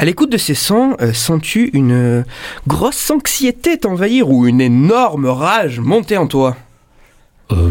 [0.00, 2.22] À l'écoute de ces sons, euh, sens-tu une euh,
[2.66, 6.56] grosse anxiété t'envahir ou une énorme rage monter en toi?
[7.52, 7.68] Euh,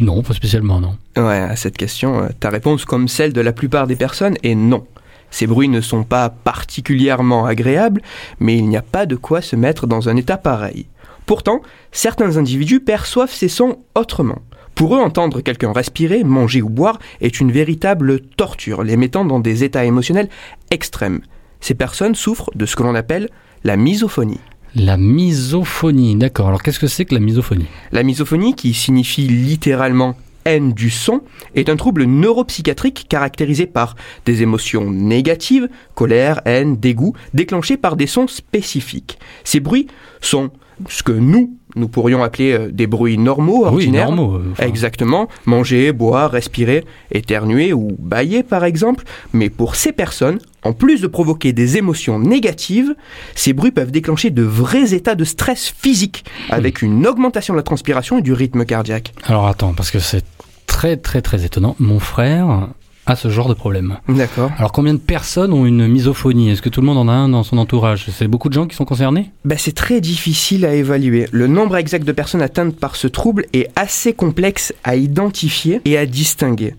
[0.00, 0.96] non, pas spécialement, non.
[1.18, 4.54] Ouais, à cette question, euh, ta réponse, comme celle de la plupart des personnes, est
[4.54, 4.86] non.
[5.30, 8.00] Ces bruits ne sont pas particulièrement agréables,
[8.40, 10.86] mais il n'y a pas de quoi se mettre dans un état pareil.
[11.26, 11.60] Pourtant,
[11.92, 14.38] certains individus perçoivent ces sons autrement.
[14.74, 19.40] Pour eux, entendre quelqu'un respirer, manger ou boire est une véritable torture, les mettant dans
[19.40, 20.30] des états émotionnels
[20.70, 21.20] extrêmes.
[21.64, 23.30] Ces personnes souffrent de ce que l'on appelle
[23.64, 24.40] la misophonie.
[24.74, 26.48] La misophonie, d'accord.
[26.48, 27.64] Alors qu'est-ce que c'est que la misophonie?
[27.90, 31.22] La misophonie, qui signifie littéralement haine du son,
[31.54, 38.06] est un trouble neuropsychiatrique caractérisé par des émotions négatives, colère, haine, dégoût, déclenchées par des
[38.06, 39.18] sons spécifiques.
[39.42, 39.86] Ces bruits
[40.20, 40.50] sont
[40.88, 44.10] ce que nous, nous pourrions appeler euh, des bruits normaux, Oui, ordinaires.
[44.10, 44.36] normaux.
[44.36, 49.04] euh, enfin, Exactement, manger, boire, respirer, éternuer ou bailler par exemple.
[49.32, 52.94] Mais pour ces personnes, en plus de provoquer des émotions négatives,
[53.34, 57.62] ces bruits peuvent déclencher de vrais états de stress physique, avec une augmentation de la
[57.64, 59.12] transpiration et du rythme cardiaque.
[59.24, 60.24] Alors attends, parce que c'est
[60.66, 61.76] très très très étonnant.
[61.78, 62.68] Mon frère
[63.06, 63.98] a ce genre de problème.
[64.08, 64.50] D'accord.
[64.58, 66.50] Alors combien de personnes ont une misophonie?
[66.50, 68.06] Est-ce que tout le monde en a un dans son entourage?
[68.10, 69.30] C'est beaucoup de gens qui sont concernés?
[69.44, 71.26] Ben, c'est très difficile à évaluer.
[71.32, 75.98] Le nombre exact de personnes atteintes par ce trouble est assez complexe à identifier et
[75.98, 76.74] à distinguer.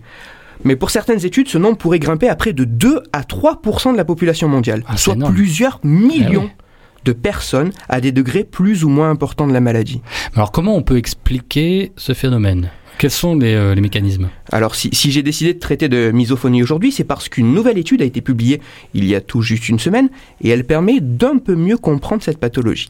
[0.64, 3.96] Mais pour certaines études, ce nombre pourrait grimper à près de 2 à 3% de
[3.96, 5.34] la population mondiale, Ah, soit énorme.
[5.34, 6.62] plusieurs millions Ah
[7.06, 10.02] de personnes à des degrés plus ou moins importants de la maladie.
[10.34, 12.70] Alors comment on peut expliquer ce phénomène?
[12.98, 14.28] Quels sont les, euh, les mécanismes?
[14.50, 18.02] Alors si, si j'ai décidé de traiter de misophonie aujourd'hui, c'est parce qu'une nouvelle étude
[18.02, 18.60] a été publiée
[18.94, 20.08] il y a tout juste une semaine
[20.40, 22.88] et elle permet d'un peu mieux comprendre cette pathologie.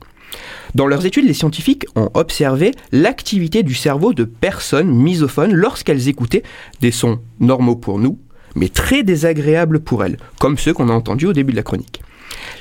[0.75, 6.43] Dans leurs études, les scientifiques ont observé l'activité du cerveau de personnes misophones lorsqu'elles écoutaient
[6.81, 8.19] des sons normaux pour nous,
[8.55, 12.01] mais très désagréables pour elles, comme ceux qu'on a entendus au début de la chronique.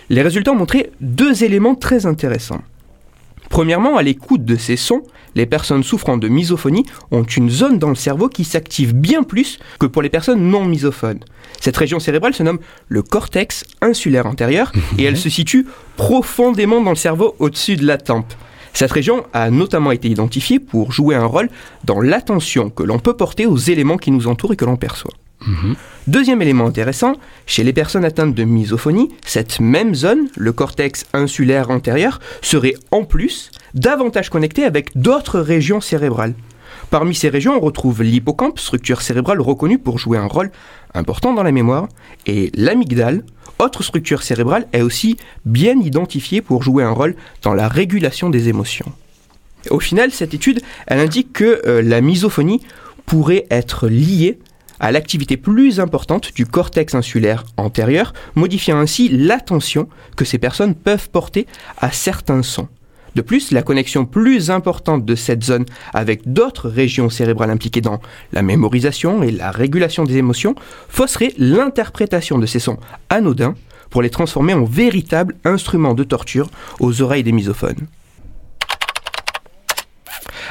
[0.09, 2.61] Les résultats ont montré deux éléments très intéressants.
[3.49, 5.03] Premièrement, à l'écoute de ces sons,
[5.35, 9.59] les personnes souffrant de misophonie ont une zone dans le cerveau qui s'active bien plus
[9.79, 11.19] que pour les personnes non misophones.
[11.59, 16.91] Cette région cérébrale se nomme le cortex insulaire antérieur et elle se situe profondément dans
[16.91, 18.33] le cerveau au-dessus de la tempe.
[18.73, 21.49] Cette région a notamment été identifiée pour jouer un rôle
[21.85, 25.13] dans l'attention que l'on peut porter aux éléments qui nous entourent et que l'on perçoit.
[25.45, 25.75] Mhm.
[26.07, 27.13] Deuxième élément intéressant,
[27.45, 33.03] chez les personnes atteintes de misophonie, cette même zone, le cortex insulaire antérieur, serait en
[33.03, 36.35] plus davantage connectée avec d'autres régions cérébrales.
[36.91, 40.51] Parmi ces régions, on retrouve l'hippocampe, structure cérébrale reconnue pour jouer un rôle
[40.93, 41.87] important dans la mémoire,
[42.27, 43.23] et l'amygdale,
[43.59, 48.47] autre structure cérébrale, est aussi bien identifiée pour jouer un rôle dans la régulation des
[48.47, 48.91] émotions.
[49.71, 52.61] Au final, cette étude, elle indique que euh, la misophonie
[53.05, 54.37] pourrait être liée
[54.79, 61.09] à l'activité plus importante du cortex insulaire antérieur, modifiant ainsi l'attention que ces personnes peuvent
[61.09, 61.47] porter
[61.77, 62.67] à certains sons.
[63.15, 68.01] De plus, la connexion plus importante de cette zone avec d'autres régions cérébrales impliquées dans
[68.33, 70.55] la mémorisation et la régulation des émotions
[70.89, 72.77] fausserait l'interprétation de ces sons
[73.09, 73.55] anodins
[73.89, 76.49] pour les transformer en véritables instruments de torture
[76.81, 77.87] aux oreilles des misophones.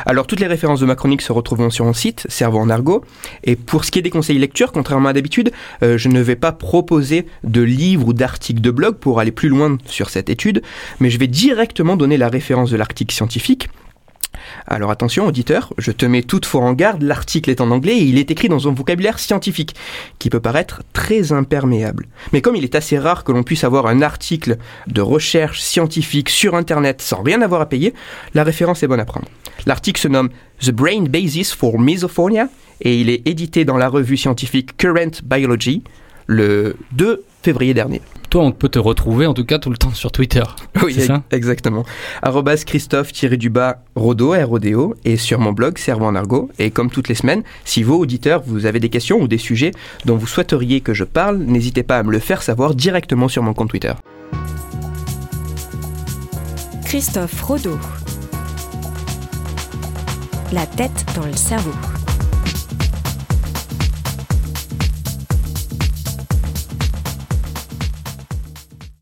[0.06, 3.04] Alors toutes les références de ma chronique se retrouveront sur mon site, Cerveau en argot.
[3.42, 6.36] Et pour ce qui est des conseils lecture, contrairement à d'habitude, euh, je ne vais
[6.36, 10.62] pas proposer de livres ou d'articles de blog pour aller plus loin sur cette étude,
[11.00, 13.68] mais je vais directement donner la référence de l'article scientifique.
[14.66, 18.18] Alors attention auditeur, je te mets toutefois en garde, l'article est en anglais et il
[18.18, 19.74] est écrit dans un vocabulaire scientifique
[20.18, 22.06] qui peut paraître très imperméable.
[22.32, 26.28] Mais comme il est assez rare que l'on puisse avoir un article de recherche scientifique
[26.28, 27.94] sur Internet sans rien avoir à payer,
[28.34, 29.28] la référence est bonne à prendre.
[29.66, 32.48] L'article se nomme The Brain Basis for Misophonia
[32.80, 35.82] et il est édité dans la revue scientifique Current Biology
[36.26, 38.00] le 2 février dernier.
[38.34, 40.42] Toi, on peut te retrouver en tout cas tout le temps sur Twitter.
[40.82, 41.22] Oui, C'est ça?
[41.30, 41.84] exactement.
[42.20, 46.50] Arrobas Christophe-du-bas Rodo, R-O-D-O, et sur mon blog Cerveau en argot.
[46.58, 49.70] Et comme toutes les semaines, si vos auditeurs, vous avez des questions ou des sujets
[50.04, 53.44] dont vous souhaiteriez que je parle, n'hésitez pas à me le faire savoir directement sur
[53.44, 53.92] mon compte Twitter.
[56.84, 57.78] Christophe Rodeau.
[60.52, 61.70] La tête dans le cerveau.